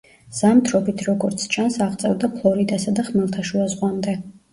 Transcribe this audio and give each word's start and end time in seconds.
ზამთრობით, 0.35 1.01
როგორც 1.09 1.43
ჩანს, 1.55 1.77
აღწევდა 1.87 2.29
ფლორიდასა 2.37 2.95
და 3.01 3.05
ხმელთაშუა 3.11 3.69
ზღვამდე. 3.75 4.17